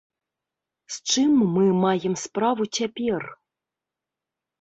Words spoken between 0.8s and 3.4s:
З чым мы маем справу цяпер?